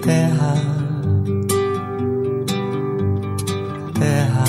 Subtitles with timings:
[0.00, 0.54] Terra,
[3.98, 4.44] terra.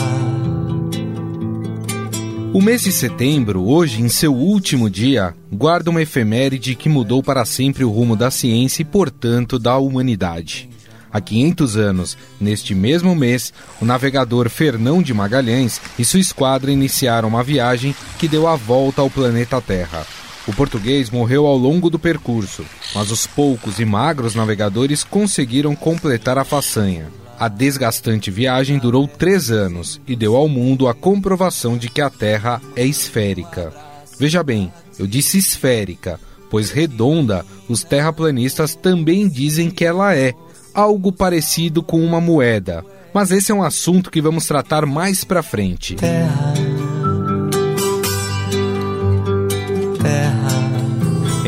[2.54, 7.44] O mês de setembro, hoje em seu último dia, guarda uma efeméride que mudou para
[7.46, 10.70] sempre o rumo da ciência e, portanto, da humanidade.
[11.12, 17.28] Há 500 anos, neste mesmo mês, o navegador Fernão de Magalhães e sua esquadra iniciaram
[17.28, 20.08] uma viagem que deu a volta ao planeta Terra.
[20.46, 26.38] O português morreu ao longo do percurso, mas os poucos e magros navegadores conseguiram completar
[26.38, 27.08] a façanha.
[27.40, 32.10] A desgastante viagem durou três anos e deu ao mundo a comprovação de que a
[32.10, 33.74] Terra é esférica.
[34.20, 40.34] Veja bem, eu disse esférica, pois redonda os terraplanistas também dizem que ela é,
[40.74, 42.86] algo parecido com uma moeda.
[43.14, 45.96] Mas esse é um assunto que vamos tratar mais pra frente.
[45.96, 46.54] Terra,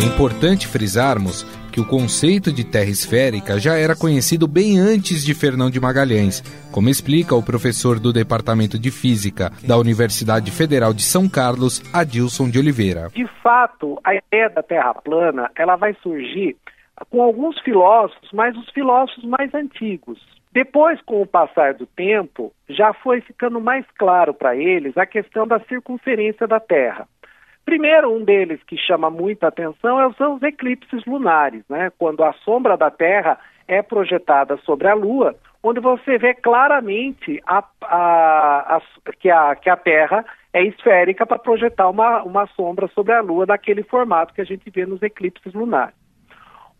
[0.05, 5.70] importante frisarmos que o conceito de terra esférica já era conhecido bem antes de Fernão
[5.70, 6.41] de Magalhães,
[6.72, 12.50] como explica o professor do Departamento de Física da Universidade Federal de São Carlos, Adilson
[12.50, 13.09] de Oliveira.
[13.14, 16.56] De fato, a ideia da Terra plana ela vai surgir
[17.09, 20.19] com alguns filósofos, mas os filósofos mais antigos.
[20.53, 25.45] Depois, com o passar do tempo, já foi ficando mais claro para eles a questão
[25.45, 27.06] da circunferência da Terra.
[27.66, 31.91] Primeiro, um deles que chama muita atenção são os eclipses lunares, né?
[31.97, 37.63] quando a sombra da Terra é projetada sobre a Lua, onde você vê claramente a,
[37.81, 38.81] a, a,
[39.19, 43.47] que, a, que a Terra é esférica para projetar uma, uma sombra sobre a Lua
[43.47, 45.95] daquele formato que a gente vê nos eclipses lunares.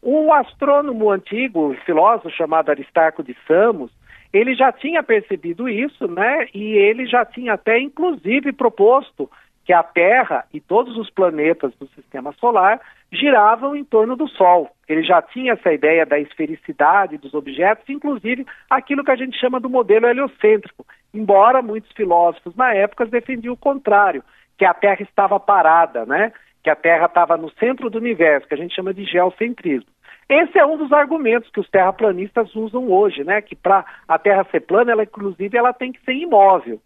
[0.04, 3.92] Um astrônomo antigo, filósofo chamado Aristarco de Samos,
[4.32, 6.46] ele já tinha percebido isso, né?
[6.54, 9.28] E ele já tinha até, inclusive, proposto
[9.66, 12.80] que a Terra e todos os planetas do sistema solar
[13.12, 14.70] giravam em torno do Sol.
[14.88, 19.60] Ele já tinha essa ideia da esfericidade dos objetos, inclusive aquilo que a gente chama
[19.60, 24.24] do modelo heliocêntrico, embora muitos filósofos na época defendiam o contrário,
[24.58, 26.32] que a Terra estava parada, né?
[26.66, 29.90] que a Terra estava no centro do universo, que a gente chama de geocentrismo.
[30.28, 33.40] Esse é um dos argumentos que os terraplanistas usam hoje, né?
[33.40, 36.82] Que para a Terra ser plana, ela inclusive ela tem que ser imóvel.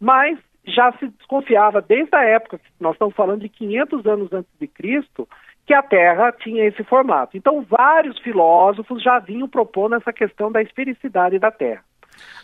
[0.00, 4.66] Mas já se desconfiava desde a época, nós estamos falando de 500 anos antes de
[4.66, 5.28] Cristo,
[5.66, 7.36] que a Terra tinha esse formato.
[7.36, 11.84] Então, vários filósofos já vinham propondo essa questão da esfericidade da Terra.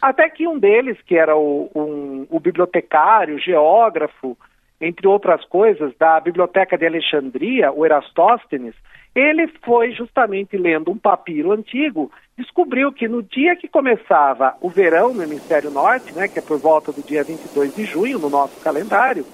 [0.00, 4.36] Até que um deles, que era o, um, o bibliotecário, geógrafo,
[4.80, 8.74] entre outras coisas, da Biblioteca de Alexandria, o Erastóstenes,
[9.14, 15.14] ele foi justamente lendo um papiro antigo, descobriu que no dia que começava o verão
[15.14, 18.62] no hemisfério norte, né, que é por volta do dia 22 de junho no nosso
[18.62, 19.24] calendário,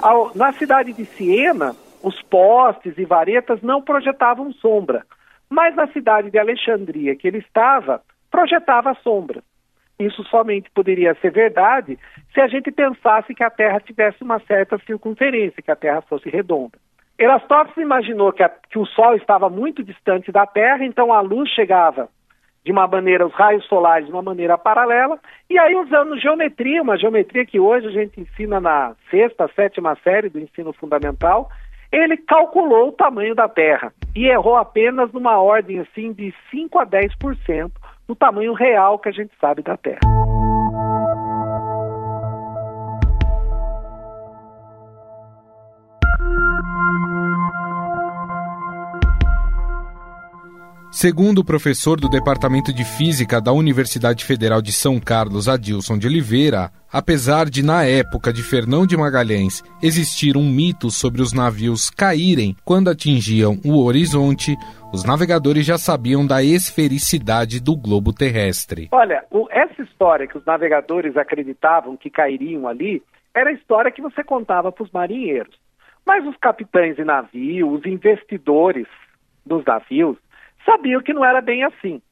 [0.00, 5.04] ao, na cidade de Siena, os postes e varetas não projetavam sombra,
[5.50, 9.42] mas na cidade de Alexandria, que ele estava, projetava sombra.
[9.98, 11.98] Isso somente poderia ser verdade
[12.34, 16.28] se a gente pensasse que a Terra tivesse uma certa circunferência, que a Terra fosse
[16.28, 16.78] redonda.
[17.18, 21.48] Erastóteles imaginou que, a, que, o Sol estava muito distante da Terra, então a luz
[21.50, 22.10] chegava
[22.62, 25.18] de uma maneira, os raios solares de uma maneira paralela,
[25.48, 30.28] e aí usando geometria, uma geometria que hoje a gente ensina na sexta, sétima série
[30.28, 31.48] do ensino fundamental,
[31.90, 36.86] ele calculou o tamanho da Terra e errou apenas numa ordem assim de 5 a
[36.86, 37.70] 10%
[38.06, 40.15] do tamanho real que a gente sabe da Terra.
[50.96, 56.06] Segundo o professor do Departamento de Física da Universidade Federal de São Carlos, Adilson de
[56.06, 61.90] Oliveira, apesar de, na época de Fernão de Magalhães, existir um mito sobre os navios
[61.90, 64.56] caírem quando atingiam o horizonte,
[64.90, 68.88] os navegadores já sabiam da esfericidade do globo terrestre.
[68.90, 73.02] Olha, essa história que os navegadores acreditavam que cairiam ali
[73.34, 75.54] era a história que você contava para os marinheiros.
[76.06, 78.86] Mas os capitães de navio, os investidores
[79.44, 80.16] dos navios,
[80.66, 82.02] sabiam que não era bem assim.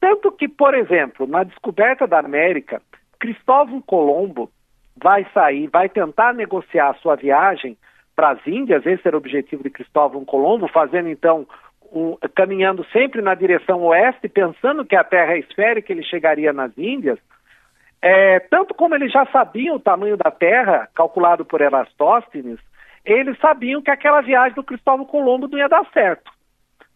[0.00, 2.80] Tanto que, por exemplo, na descoberta da América,
[3.18, 4.50] Cristóvão Colombo
[4.96, 7.76] vai sair, vai tentar negociar a sua viagem
[8.14, 11.46] para as Índias, esse era o objetivo de Cristóvão Colombo, fazendo então,
[11.92, 16.76] um, caminhando sempre na direção oeste, pensando que a Terra é esférica, ele chegaria nas
[16.78, 17.18] Índias.
[18.00, 22.58] É, tanto como eles já sabiam o tamanho da Terra, calculado por Erastóstenes,
[23.04, 26.30] eles sabiam que aquela viagem do Cristóvão Colombo não ia dar certo.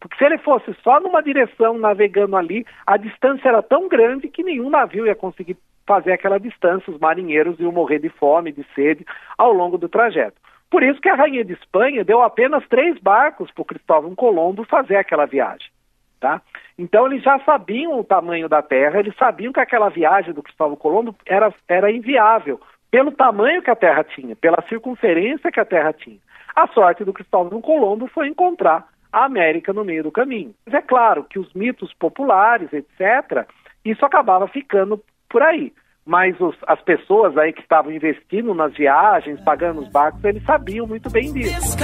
[0.01, 4.43] Porque se ele fosse só numa direção navegando ali, a distância era tão grande que
[4.43, 9.05] nenhum navio ia conseguir fazer aquela distância, os marinheiros iam morrer de fome, de sede
[9.37, 10.41] ao longo do trajeto.
[10.71, 14.97] Por isso que a Rainha de Espanha deu apenas três barcos para Cristóvão Colombo fazer
[14.97, 15.69] aquela viagem.
[16.21, 16.41] tá?
[16.79, 20.77] Então eles já sabiam o tamanho da Terra, eles sabiam que aquela viagem do Cristóvão
[20.77, 22.61] Colombo era, era inviável,
[22.91, 26.19] pelo tamanho que a Terra tinha, pela circunferência que a Terra tinha.
[26.55, 30.55] A sorte do Cristóvão Colombo foi encontrar a América no meio do caminho.
[30.65, 33.47] Mas é claro que os mitos populares, etc.,
[33.85, 35.73] isso acabava ficando por aí.
[36.05, 40.87] Mas os, as pessoas aí que estavam investindo nas viagens, pagando os barcos, eles sabiam
[40.87, 41.77] muito bem disso.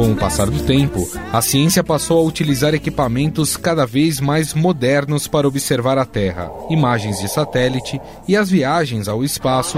[0.00, 5.28] Com o passar do tempo, a ciência passou a utilizar equipamentos cada vez mais modernos
[5.28, 9.76] para observar a Terra, imagens de satélite e as viagens ao espaço.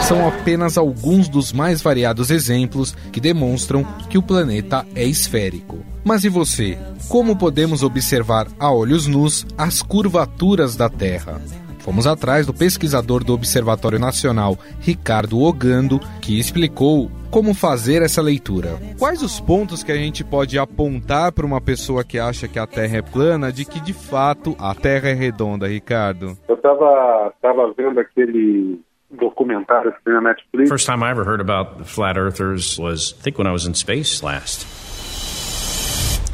[0.00, 5.84] São apenas alguns dos mais variados exemplos que demonstram que o planeta é esférico.
[6.02, 6.78] Mas e você?
[7.10, 11.42] Como podemos observar a olhos nus as curvaturas da Terra?
[11.88, 18.76] Fomos atrás do pesquisador do Observatório Nacional, Ricardo Ogando, que explicou como fazer essa leitura.
[18.98, 22.66] Quais os pontos que a gente pode apontar para uma pessoa que acha que a
[22.66, 26.36] Terra é plana, de que de fato a Terra é redonda, Ricardo?
[26.46, 28.78] Eu estava tava vendo aquele
[29.10, 30.68] documentário que tem na Netflix.
[30.68, 33.72] First time I ever heard about flat earthers was, I think when I was in
[33.72, 34.66] space last.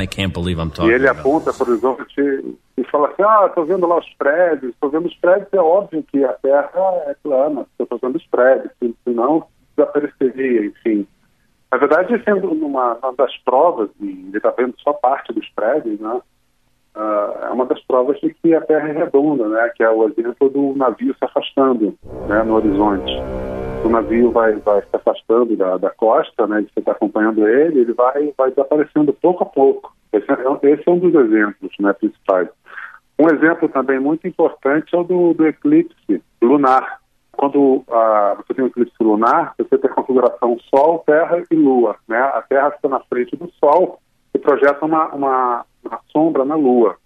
[0.00, 2.04] I can't believe I'm talking e ele about aponta para o horizonte
[2.76, 6.02] e fala assim, ah, estou vendo lá os prédios, estou vendo os prédios, é óbvio
[6.02, 6.70] que a Terra
[7.06, 8.72] é plana, estou vendo os prédios,
[9.04, 11.06] senão desapareceria, enfim.
[11.70, 16.20] Na verdade, sendo uma, uma das provas, ele está vendo só parte dos prédios, né,
[16.96, 20.08] uh, é uma das provas de que a Terra é redonda, né, que é o
[20.08, 21.96] exemplo do navio se afastando
[22.28, 23.12] né, no horizonte
[23.84, 27.92] o navio vai, vai se afastando da, da costa, né, você está acompanhando ele, ele
[27.92, 29.94] vai, vai desaparecendo pouco a pouco.
[30.14, 32.48] Esse é, esse é um dos exemplos né, principais.
[33.18, 37.00] Um exemplo também muito importante é o do, do eclipse lunar.
[37.32, 41.96] Quando ah, você tem um eclipse lunar, você tem a configuração Sol, Terra e Lua.
[42.06, 42.18] Né?
[42.18, 43.98] A Terra fica na frente do Sol
[44.32, 46.96] e projeta uma, uma, uma sombra na Lua.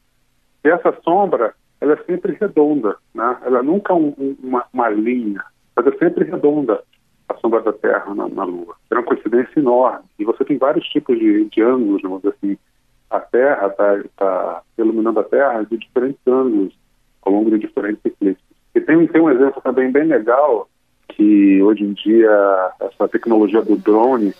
[0.64, 3.38] E essa sombra ela é sempre redonda, né?
[3.42, 5.42] ela é nunca um, uma, uma linha,
[5.76, 6.82] mas é sempre redonda
[7.28, 8.74] a sombra da Terra na, na Lua.
[8.90, 10.04] É uma coincidência enorme.
[10.18, 12.58] E você tem vários tipos de, de ângulos, vamos dizer assim.
[13.10, 16.74] A Terra está tá iluminando a Terra de diferentes ângulos
[17.22, 18.44] ao longo de diferentes eclipses.
[18.74, 20.68] E tem, tem um exemplo também bem legal
[21.08, 24.34] que hoje em dia essa tecnologia do drone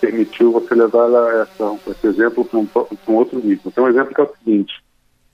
[0.00, 1.08] permitiu você levar
[1.42, 2.68] essa, esse exemplo para um,
[3.08, 3.70] um, outro nível.
[3.72, 4.84] Tem um exemplo que é o seguinte: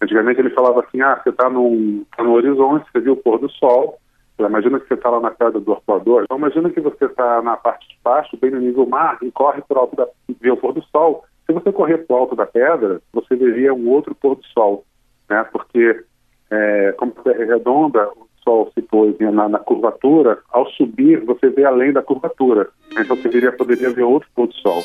[0.01, 3.51] antigamente ele falava assim, ah, você está tá no horizonte, você viu o pôr do
[3.51, 3.99] sol,
[4.39, 6.25] Imagina que você está lá na queda do arpoador.
[6.25, 9.63] Então, imagina que você está na parte de baixo, bem no nível mar, e corre
[9.63, 10.07] por alto da
[10.39, 11.25] vê o pôr do sol.
[11.47, 14.85] Se você correr para o alto da pedra, você veria um outro pôr do sol,
[15.31, 15.47] né?
[15.53, 16.05] Porque
[16.51, 20.39] é, como a Terra é redonda, o sol se pôs na, na, curvatura.
[20.51, 22.69] Ao subir, você vê além da curvatura.
[22.99, 24.83] Então, você veria, poderia ver outro pôr do sol.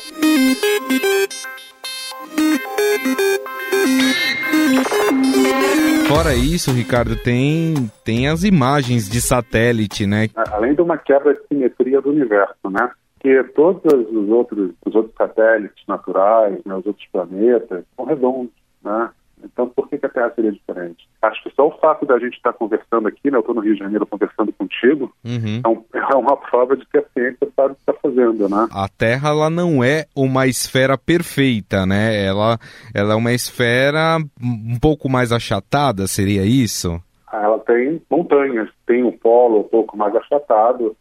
[6.08, 10.28] Fora isso, Ricardo, tem, tem as imagens de satélite, né?
[10.52, 12.90] Além de uma quebra de simetria do universo, né?
[13.22, 13.80] Que todos
[14.10, 18.52] os outros, os outros satélites naturais, né, os outros planetas, são redondos,
[18.82, 19.10] né?
[19.44, 21.08] Então, por que, que a Terra seria diferente?
[21.20, 23.74] Acho que só o fato da gente estar conversando aqui, né, eu estou no Rio
[23.74, 25.84] de Janeiro conversando contigo, uhum.
[25.92, 28.68] é, é, uma prova de que a ciência sabe o que está fazendo, né?
[28.70, 32.24] A Terra, ela não é uma esfera perfeita, né?
[32.24, 32.58] Ela,
[32.94, 37.00] ela é uma esfera um pouco mais achatada, seria isso?
[37.32, 40.94] Ela tem montanhas, tem um polo um pouco mais achatado,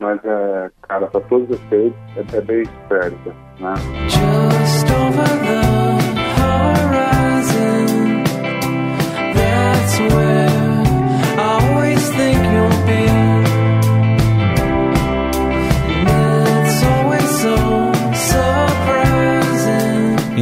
[0.00, 3.74] mas, é, cara, para todos os efeitos, é, é bem esférica, né?
[4.08, 5.60] Just over the
[6.40, 8.00] horizon.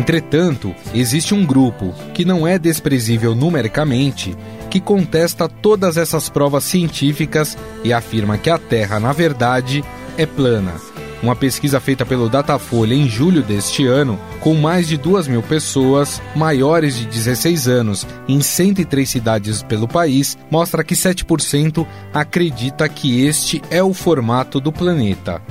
[0.09, 4.35] Entretanto, existe um grupo, que não é desprezível numericamente,
[4.71, 9.85] que contesta todas essas provas científicas e afirma que a Terra, na verdade,
[10.17, 10.75] é plana.
[11.23, 16.23] Uma pesquisa feita pelo Datafolha em julho deste ano, com mais de 2 mil pessoas
[16.37, 21.85] maiores de 16 anos em 103 cidades pelo país, mostra que 7%
[22.15, 25.43] acredita que este é o formato do planeta.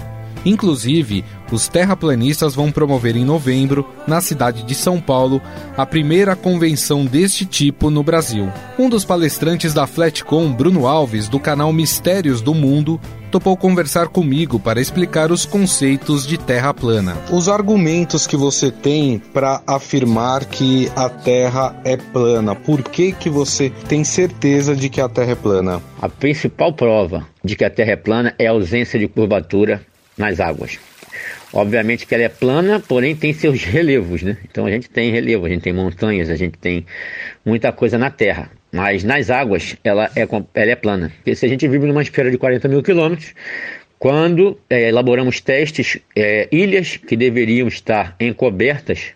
[0.48, 5.42] Inclusive, os terraplanistas vão promover em novembro, na cidade de São Paulo,
[5.76, 8.50] a primeira convenção deste tipo no Brasil.
[8.80, 12.98] Um dos palestrantes da Flatcom, Bruno Alves, do canal Mistérios do Mundo,
[13.30, 17.18] topou conversar comigo para explicar os conceitos de Terra plana.
[17.30, 23.30] Os argumentos que você tem para afirmar que a Terra é plana, por que, que
[23.30, 25.82] você tem certeza de que a Terra é plana?
[26.02, 29.86] A principal prova de que a Terra é plana é a ausência de curvatura
[30.18, 30.80] nas águas.
[31.54, 34.38] Obviamente que ela é plana, porém tem seus relevos, né?
[34.50, 36.86] Então a gente tem relevo, a gente tem montanhas, a gente tem
[37.46, 38.52] muita coisa na Terra.
[38.72, 41.12] Mas nas águas ela é, ela é plana.
[41.18, 43.34] Porque se a gente vive numa esfera de 40 mil quilômetros,
[43.98, 49.14] quando é, elaboramos testes, é, ilhas que deveriam estar encobertas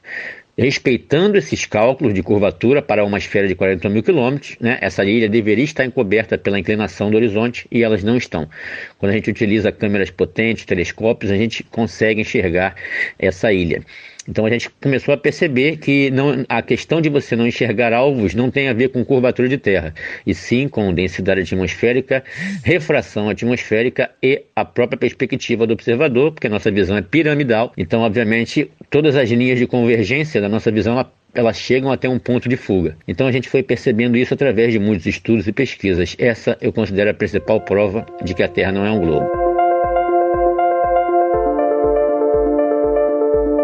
[0.58, 5.30] respeitando esses cálculos de curvatura para uma esfera de 40 mil quilômetros, né, essa ilha
[5.30, 8.50] deveria estar encoberta pela inclinação do horizonte e elas não estão.
[8.98, 12.76] Quando a gente utiliza câmeras potentes, telescópios, a gente consegue enxergar
[13.18, 13.82] essa ilha.
[14.28, 18.36] Então a gente começou a perceber que não, a questão de você não enxergar alvos
[18.36, 19.94] não tem a ver com curvatura de terra,
[20.26, 22.24] e sim com densidade atmosférica,
[22.64, 27.74] refração atmosférica e a própria perspectiva do observador, porque a nossa visão é piramidal.
[27.76, 32.20] Então, obviamente, todas as linhas de convergência da nossa visão ela elas chegam até um
[32.20, 32.98] ponto de fuga.
[33.08, 36.16] Então a gente foi percebendo isso através de muitos estudos e pesquisas.
[36.20, 39.41] Essa eu considero a principal prova de que a Terra não é um globo.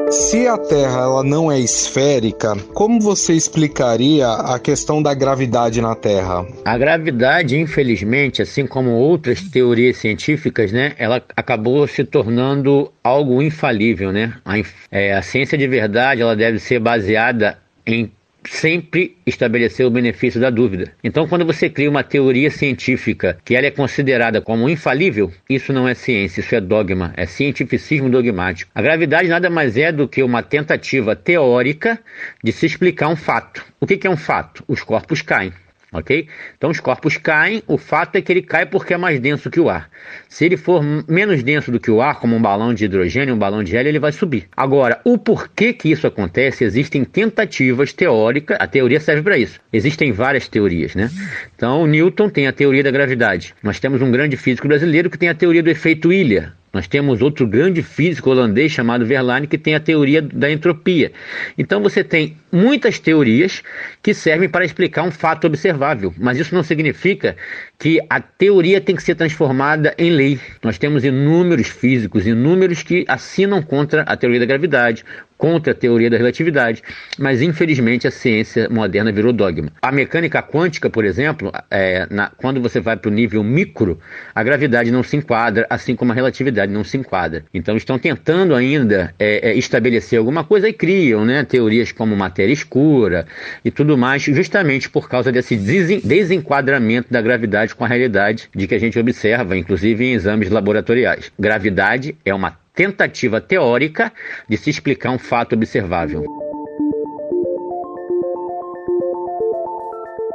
[0.10, 5.96] Se a Terra ela não é esférica, como você explicaria a questão da gravidade na
[5.96, 6.46] Terra?
[6.64, 14.14] A gravidade, infelizmente, assim como outras teorias científicas, né, ela acabou se tornando algo infalível,
[14.14, 14.34] né?
[14.46, 14.56] A,
[14.90, 18.12] é, a ciência de verdade ela deve ser baseada em
[18.50, 20.92] sempre estabelecer o benefício da dúvida.
[21.04, 25.88] Então, quando você cria uma teoria científica que ela é considerada como infalível, isso não
[25.88, 28.72] é ciência, isso é dogma, é cientificismo dogmático.
[28.74, 32.00] A gravidade nada mais é do que uma tentativa teórica
[32.44, 33.66] de se explicar um fato.
[33.80, 34.64] O que é um fato?
[34.68, 35.52] Os corpos caem
[35.92, 36.28] ok?
[36.58, 39.60] Então os corpos caem, o fato é que ele cai porque é mais denso que
[39.60, 39.90] o ar.
[40.28, 43.40] Se ele for menos denso do que o ar, como um balão de hidrogênio, um
[43.40, 44.48] balão de hélio, ele vai subir.
[44.56, 49.60] Agora, o porquê que isso acontece, existem tentativas teóricas, a teoria serve para isso.
[49.72, 51.10] Existem várias teorias, né?
[51.56, 53.54] Então, Newton tem a teoria da gravidade.
[53.64, 56.54] Nós temos um grande físico brasileiro que tem a teoria do efeito ilha.
[56.74, 61.12] Nós temos outro grande físico holandês chamado Verlaine que tem a teoria da entropia.
[61.58, 63.64] Então você tem muitas teorias
[64.04, 67.36] que servem para explicar um fato observável, mas isso não significa
[67.80, 70.40] que a teoria tem que ser transformada em lei.
[70.64, 75.06] Nós temos inúmeros físicos, inúmeros que assinam contra a teoria da gravidade,
[75.38, 76.82] contra a teoria da relatividade,
[77.18, 79.72] mas infelizmente a ciência moderna virou dogma.
[79.82, 84.00] A mecânica quântica, por exemplo, é, na, quando você vai para o nível micro,
[84.34, 87.46] a gravidade não se enquadra, assim como a relatividade não se enquadra.
[87.54, 92.54] Então estão tentando ainda é, é, estabelecer alguma coisa e criam né, teorias como matéria
[92.54, 93.28] escura
[93.64, 98.76] e tudo mais, justamente por causa desse desenquadramento da gravidade com a realidade de que
[98.76, 101.32] a gente observa, inclusive em exames laboratoriais.
[101.40, 104.14] Gravidade é uma tentativa teórica
[104.48, 106.47] de se explicar um fato observável.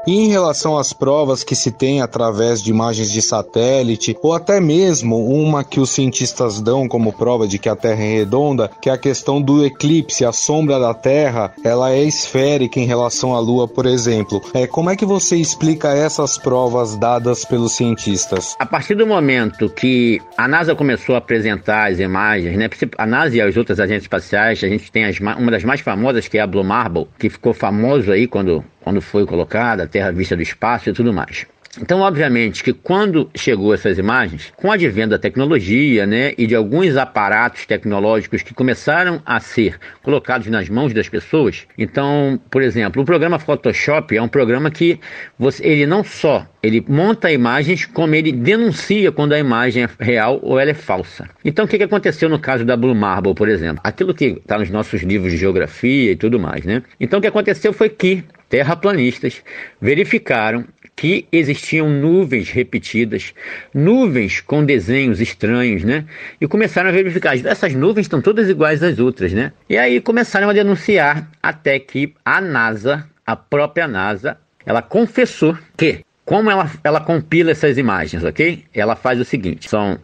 [0.05, 4.61] E em relação às provas que se tem através de imagens de satélite, ou até
[4.61, 8.91] mesmo uma que os cientistas dão como prova de que a Terra é redonda, que
[8.91, 13.39] é a questão do eclipse, a sombra da Terra, ela é esférica em relação à
[13.39, 14.43] Lua, por exemplo.
[14.53, 18.57] É, como é que você explica essas provas dadas pelos cientistas?
[18.59, 22.69] A partir do momento que a NASA começou a apresentar as imagens, né,
[22.99, 26.27] a NASA e as outras agências espaciais, a gente tem as, uma das mais famosas
[26.27, 30.35] que é a Blue Marble, que ficou famoso aí quando quando foi colocada, Terra vista
[30.35, 31.47] do espaço e tudo mais.
[31.81, 36.55] Então, obviamente que quando chegou essas imagens, com o advento da tecnologia, né, e de
[36.55, 43.03] alguns aparatos tecnológicos que começaram a ser colocados nas mãos das pessoas, então, por exemplo,
[43.03, 45.01] o programa Photoshop é um programa que
[45.39, 50.39] você, ele não só ele monta imagens, como ele denuncia quando a imagem é real
[50.43, 51.29] ou ela é falsa.
[51.45, 53.81] Então, o que, que aconteceu no caso da Blue Marble, por exemplo?
[53.83, 56.83] Aquilo que está nos nossos livros de geografia e tudo mais, né?
[57.01, 59.43] Então, o que aconteceu foi que terraplanistas
[59.81, 63.35] verificaram que existiam nuvens repetidas,
[63.75, 66.05] nuvens com desenhos estranhos, né?
[66.41, 69.53] E começaram a verificar, essas nuvens estão todas iguais às outras, né?
[69.69, 76.05] E aí começaram a denunciar até que a NASA, a própria NASA, ela confessou que
[76.25, 78.65] como ela, ela compila essas imagens, ok?
[78.73, 79.99] Ela faz o seguinte: são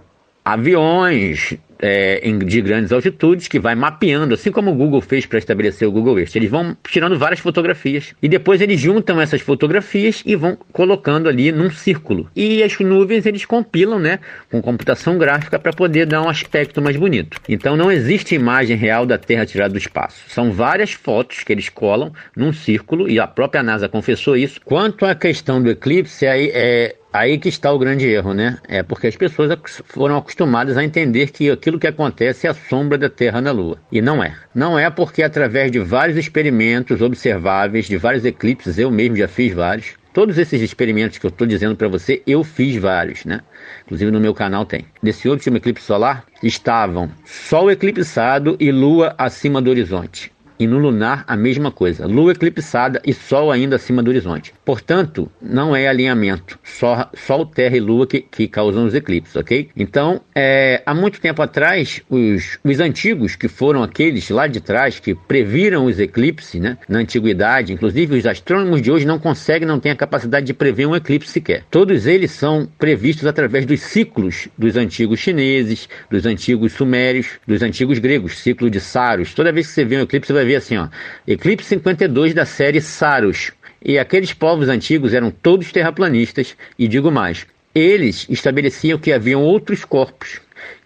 [0.44, 5.38] aviões, é, em, de grandes altitudes que vai mapeando, assim como o Google fez para
[5.38, 6.36] estabelecer o Google Earth.
[6.36, 11.52] Eles vão tirando várias fotografias e depois eles juntam essas fotografias e vão colocando ali
[11.52, 12.28] num círculo.
[12.34, 14.18] E as nuvens eles compilam, né,
[14.50, 17.40] com computação gráfica para poder dar um aspecto mais bonito.
[17.48, 20.22] Então não existe imagem real da Terra tirada do espaço.
[20.28, 24.60] São várias fotos que eles colam num círculo e a própria NASA confessou isso.
[24.64, 28.58] Quanto à questão do eclipse, aí é Aí que está o grande erro, né?
[28.68, 32.98] É porque as pessoas foram acostumadas a entender que aquilo que acontece é a sombra
[32.98, 33.78] da Terra na Lua.
[33.90, 34.36] E não é.
[34.54, 39.54] Não é porque através de vários experimentos observáveis, de vários eclipses, eu mesmo já fiz
[39.54, 43.40] vários, todos esses experimentos que eu estou dizendo para você, eu fiz vários, né?
[43.84, 44.84] Inclusive no meu canal tem.
[45.02, 50.32] Desse último eclipse solar, estavam Sol eclipsado e Lua acima do horizonte.
[50.58, 52.06] E no lunar, a mesma coisa.
[52.06, 54.52] Lua eclipsada e Sol ainda acima do horizonte.
[54.64, 56.58] Portanto, não é alinhamento.
[56.64, 59.68] Só Sol, Terra e Lua que, que causam os eclipses, ok?
[59.76, 64.98] Então, é, há muito tempo atrás, os, os antigos, que foram aqueles lá de trás,
[64.98, 66.76] que previram os eclipses, né?
[66.88, 70.86] Na antiguidade, inclusive os astrônomos de hoje não conseguem, não têm a capacidade de prever
[70.86, 71.64] um eclipse sequer.
[71.70, 77.98] Todos eles são previstos através dos ciclos dos antigos chineses, dos antigos sumérios, dos antigos
[77.98, 79.34] gregos, ciclo de Saros.
[79.34, 80.88] Toda vez que você vê um eclipse, você vai ver assim, ó,
[81.26, 83.52] Eclipse 52 da série Saros.
[83.84, 89.84] E aqueles povos antigos eram todos terraplanistas, e digo mais, eles estabeleciam que haviam outros
[89.84, 90.40] corpos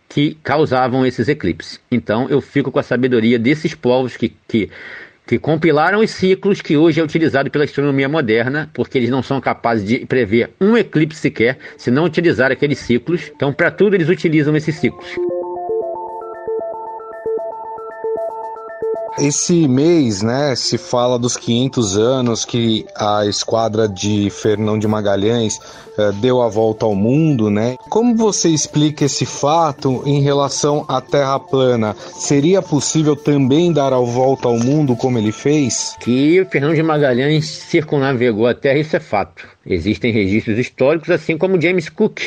[0.09, 1.81] que causavam esses eclipses.
[1.91, 4.69] Então eu fico com a sabedoria desses povos que, que,
[5.27, 9.41] que compilaram os ciclos que hoje é utilizado pela astronomia moderna, porque eles não são
[9.41, 13.33] capazes de prever um eclipse sequer se não utilizar aqueles ciclos.
[13.35, 15.09] Então, para tudo, eles utilizam esses ciclos.
[19.19, 25.59] Esse mês, né, se fala dos 500 anos que a esquadra de Fernão de Magalhães
[25.99, 27.77] uh, deu a volta ao mundo, né?
[27.91, 31.95] Como você explica esse fato em relação à Terra plana?
[32.15, 35.95] Seria possível também dar a volta ao mundo como ele fez?
[36.01, 39.47] Que Fernão de Magalhães circunnavegou a Terra, isso é fato.
[39.65, 42.21] Existem registros históricos, assim como James Cook,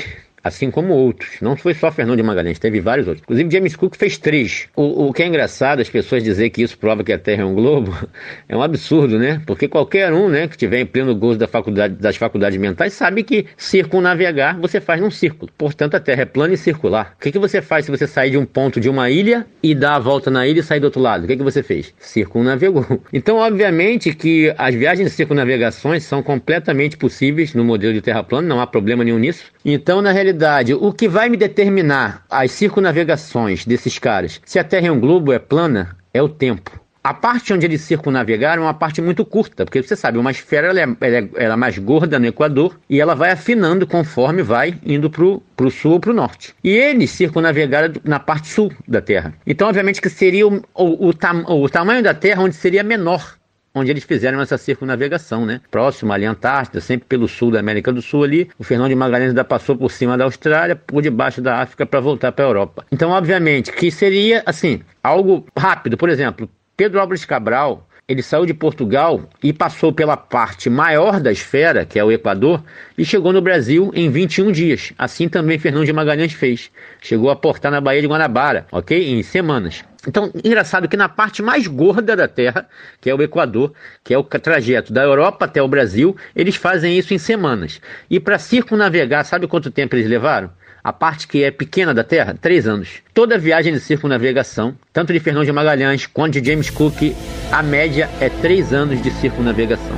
[0.46, 1.42] assim como outros.
[1.42, 3.24] Não foi só Fernando de Magalhães, teve vários outros.
[3.24, 4.68] Inclusive, James Cook fez três.
[4.76, 7.46] O, o que é engraçado, as pessoas dizer que isso prova que a Terra é
[7.46, 7.98] um globo,
[8.48, 9.42] é um absurdo, né?
[9.48, 13.24] Porque qualquer um, né, que tiver em pleno gozo da faculdade, das faculdades mentais, sabe
[13.24, 15.52] que circunnavegar você faz num círculo.
[15.58, 17.16] Portanto, a Terra é plana e circular.
[17.18, 19.74] O que, que você faz se você sair de um ponto de uma ilha e
[19.74, 21.24] dar a volta na ilha e sair do outro lado?
[21.24, 21.92] O que, que você fez?
[21.98, 22.86] Circunnavegou.
[23.14, 28.48] Então, obviamente que as viagens de circunnavegações são completamente possíveis no modelo de Terra plana,
[28.48, 29.46] não há problema nenhum nisso.
[29.64, 34.64] Então, na realidade, realidade, o que vai me determinar as circunnavegações desses caras, se a
[34.64, 36.80] Terra é um globo, é plana, é o tempo.
[37.04, 40.70] A parte onde eles circunnavegaram é uma parte muito curta, porque você sabe, uma esfera
[40.70, 44.42] ela é, ela é, ela é mais gorda no Equador e ela vai afinando conforme
[44.42, 46.56] vai indo para o sul ou para o norte.
[46.64, 49.36] E eles circunnavegaram na parte sul da Terra.
[49.46, 53.38] Então, obviamente, que seria o, o, o, tam, o tamanho da Terra onde seria menor
[53.76, 55.60] onde eles fizeram essa circunnavegação, né?
[55.70, 58.50] Próximo ali à Antártida, sempre pelo sul da América do Sul ali.
[58.58, 62.00] O Fernão de Magalhães ainda passou por cima da Austrália, por debaixo da África para
[62.00, 62.86] voltar para a Europa.
[62.92, 65.98] Então, obviamente, que seria assim, algo rápido.
[65.98, 71.32] Por exemplo, Pedro Álvares Cabral, ele saiu de Portugal e passou pela parte maior da
[71.32, 72.64] esfera, que é o Equador,
[72.98, 74.94] e chegou no Brasil em 21 dias.
[74.98, 76.70] Assim também Fernando de Magalhães fez.
[77.02, 79.12] Chegou a portar na Baía de Guanabara, ok?
[79.12, 79.84] Em semanas.
[80.08, 82.68] Então, engraçado que na parte mais gorda da Terra,
[83.02, 86.98] que é o Equador, que é o trajeto da Europa até o Brasil, eles fazem
[86.98, 87.82] isso em semanas.
[88.10, 90.50] E para circunnavegar, sabe quanto tempo eles levaram?
[90.84, 93.02] A parte que é pequena da Terra, três anos.
[93.12, 97.16] Toda viagem de circunnavegação, tanto de Fernão de Magalhães quanto de James Cook,
[97.52, 99.96] a média é três anos de circunnavegação.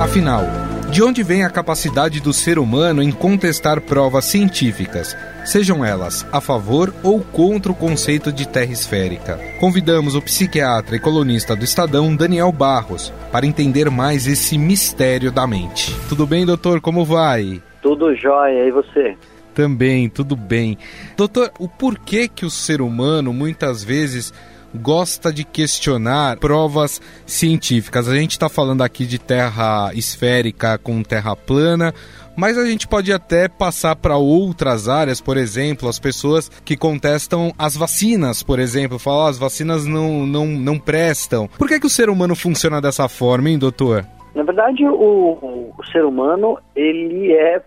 [0.00, 0.67] Afinal,
[0.98, 6.40] de onde vem a capacidade do ser humano em contestar provas científicas, sejam elas a
[6.40, 9.38] favor ou contra o conceito de terra esférica?
[9.60, 15.46] Convidamos o psiquiatra e colunista do Estadão, Daniel Barros, para entender mais esse mistério da
[15.46, 15.94] mente.
[16.08, 16.80] Tudo bem, doutor?
[16.80, 17.62] Como vai?
[17.80, 19.16] Tudo jóia, e você?
[19.54, 20.76] Também, tudo bem.
[21.16, 24.34] Doutor, o porquê que o ser humano muitas vezes
[24.74, 28.08] gosta de questionar provas científicas.
[28.08, 31.92] A gente está falando aqui de terra esférica com terra plana,
[32.36, 37.52] mas a gente pode até passar para outras áreas, por exemplo, as pessoas que contestam
[37.58, 41.48] as vacinas, por exemplo, falam ah, as vacinas não, não, não prestam.
[41.58, 44.04] Por que, que o ser humano funciona dessa forma, hein, doutor?
[44.34, 47.60] Na verdade, o, o ser humano, ele é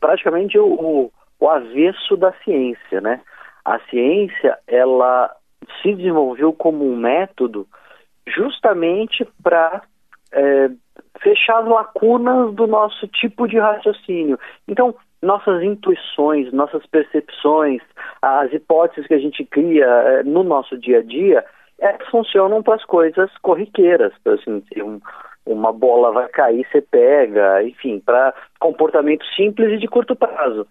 [0.00, 1.10] praticamente o,
[1.40, 3.20] o avesso da ciência, né?
[3.64, 5.34] A ciência, ela
[5.82, 7.66] se desenvolveu como um método
[8.26, 9.82] justamente para
[10.32, 10.70] é,
[11.20, 14.38] fechar as lacunas do nosso tipo de raciocínio.
[14.68, 17.80] Então, nossas intuições, nossas percepções,
[18.20, 21.44] as hipóteses que a gente cria é, no nosso dia a dia,
[21.80, 25.00] é, funcionam para as coisas corriqueiras, assim, se um,
[25.44, 30.66] uma bola vai cair, você pega, enfim, para comportamentos simples e de curto prazo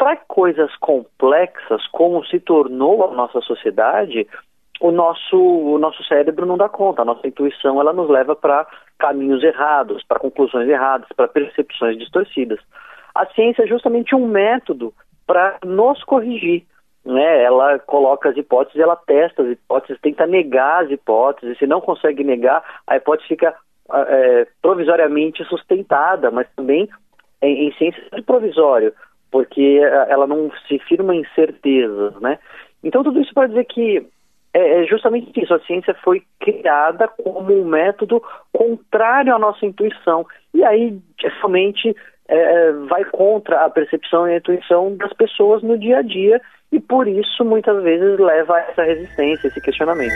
[0.00, 4.26] para coisas complexas, como se tornou a nossa sociedade,
[4.80, 8.66] o nosso, o nosso cérebro não dá conta, a nossa intuição ela nos leva para
[8.98, 12.58] caminhos errados, para conclusões erradas, para percepções distorcidas.
[13.14, 14.94] A ciência é justamente um método
[15.26, 16.64] para nos corrigir.
[17.04, 17.42] Né?
[17.42, 22.24] Ela coloca as hipóteses, ela testa as hipóteses, tenta negar as hipóteses, se não consegue
[22.24, 23.54] negar, a hipótese fica
[23.92, 26.88] é, provisoriamente sustentada, mas também
[27.42, 28.94] em, em ciência de provisório,
[29.30, 32.38] porque ela não se firma em certezas, né?
[32.82, 34.06] Então tudo isso para dizer que
[34.52, 35.54] é, é justamente isso.
[35.54, 40.26] A ciência foi criada como um método contrário à nossa intuição.
[40.52, 41.94] E aí, realmente,
[42.28, 46.40] é, é, vai contra a percepção e a intuição das pessoas no dia a dia.
[46.72, 50.12] E por isso, muitas vezes, leva a essa resistência, esse questionamento.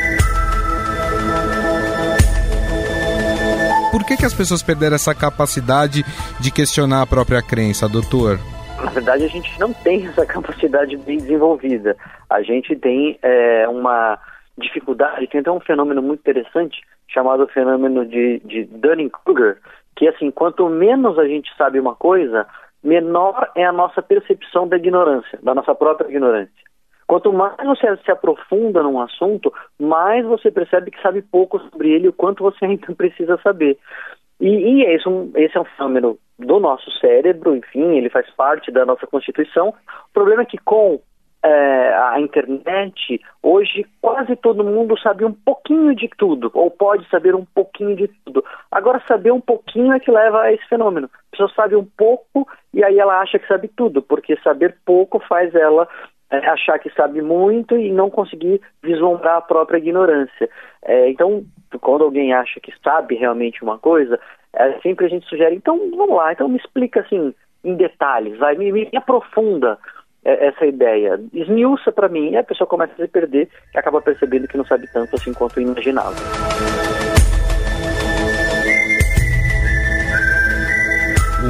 [3.90, 6.04] Por que, que as pessoas perderam essa capacidade
[6.40, 8.38] de questionar a própria crença, doutor?
[8.84, 11.96] Na verdade, a gente não tem essa capacidade bem desenvolvida.
[12.28, 14.18] A gente tem é, uma
[14.58, 19.58] dificuldade, tem até um fenômeno muito interessante chamado fenômeno de, de Dunning-Kruger,
[19.96, 22.46] que assim, quanto menos a gente sabe uma coisa,
[22.82, 26.52] menor é a nossa percepção da ignorância, da nossa própria ignorância.
[27.06, 32.08] Quanto mais você se aprofunda num assunto, mais você percebe que sabe pouco sobre ele,
[32.08, 33.78] o quanto você ainda precisa saber.
[34.40, 38.70] E, e esse, um, esse é um fenômeno do nosso cérebro, enfim, ele faz parte
[38.70, 39.68] da nossa constituição.
[39.68, 41.00] O problema é que com
[41.44, 47.34] é, a internet, hoje quase todo mundo sabe um pouquinho de tudo, ou pode saber
[47.34, 48.42] um pouquinho de tudo.
[48.70, 51.10] Agora, saber um pouquinho é que leva a esse fenômeno.
[51.12, 55.20] A pessoa sabe um pouco e aí ela acha que sabe tudo, porque saber pouco
[55.28, 55.86] faz ela
[56.34, 60.48] é, achar que sabe muito e não conseguir vislumbrar a própria ignorância.
[60.84, 61.44] É, então,
[61.80, 64.18] quando alguém acha que sabe realmente uma coisa,
[64.52, 68.54] é, sempre a gente sugere, então vamos lá, então me explica assim em detalhes, vai,
[68.56, 69.78] me, me aprofunda
[70.24, 74.02] é, essa ideia, esmiuça para mim, e a pessoa começa a se perder e acaba
[74.02, 76.14] percebendo que não sabe tanto assim quanto imaginava.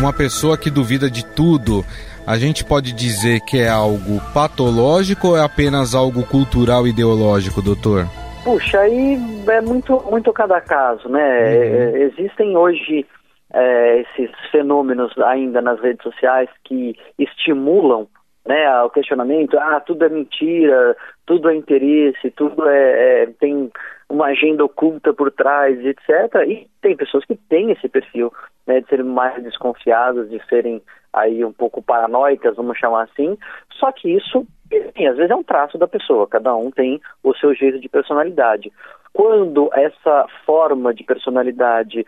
[0.04, 1.82] Uma pessoa que duvida de tudo,
[2.26, 8.04] a gente pode dizer que é algo patológico ou é apenas algo cultural ideológico, doutor?
[8.44, 11.22] Puxa, aí é muito, muito cada caso, né?
[11.22, 11.96] Uhum.
[11.96, 13.06] É, existem hoje
[13.54, 18.06] é, esses fenômenos ainda nas redes sociais que estimulam
[18.46, 23.70] né, o questionamento, ah, tudo é mentira, tudo é interesse, tudo é, é, tem
[24.08, 26.08] uma agenda oculta por trás, etc.
[26.46, 28.32] E tem pessoas que têm esse perfil,
[28.66, 33.38] né, de serem mais desconfiadas, de serem aí um pouco paranoicas, vamos chamar assim.
[33.78, 37.34] Só que isso, enfim, às vezes é um traço da pessoa, cada um tem o
[37.34, 38.70] seu jeito de personalidade.
[39.12, 42.04] Quando essa forma de personalidade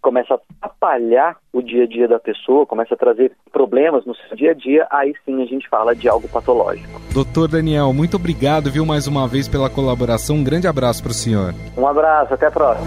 [0.00, 4.36] começa a atrapalhar o dia a dia da pessoa, começa a trazer problemas no seu
[4.36, 7.00] dia a dia, aí sim a gente fala de algo patológico.
[7.12, 10.36] Doutor Daniel, muito obrigado, viu, mais uma vez pela colaboração.
[10.36, 11.54] Um grande abraço para o senhor.
[11.76, 12.86] Um abraço, até a próxima.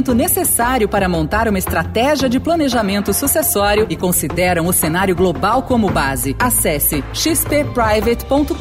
[0.00, 5.90] conhecimento necessário para montar uma estratégia de planejamento sucessório e consideram o cenário global como
[5.90, 6.34] base.
[6.38, 8.56] Acesse xpprivate.com.br.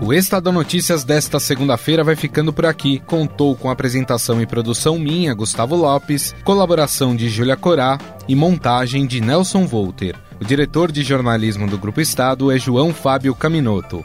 [0.00, 3.00] O Estadão Notícias desta segunda-feira vai ficando por aqui.
[3.06, 9.20] Contou com apresentação e produção minha, Gustavo Lopes, colaboração de Júlia Corá e montagem de
[9.20, 10.16] Nelson Volter.
[10.40, 14.04] O diretor de jornalismo do Grupo Estado é João Fábio Caminoto